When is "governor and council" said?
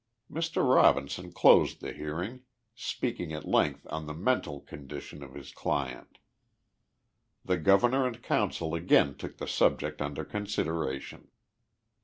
7.57-8.73